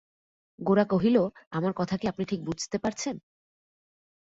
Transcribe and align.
গোরা 0.59 0.85
কহিল, 0.85 1.17
আমার 1.51 1.73
কথা 1.73 1.95
কি 1.97 2.05
আপনি 2.07 2.23
ঠিক 2.25 2.39
বুঝতে 2.45 2.77
পারছেন? 2.77 3.15